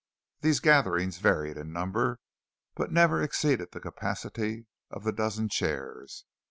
[0.39, 2.19] These gatherings varied in number,
[2.73, 6.25] but never exceeded the capacity of the dozen chairs.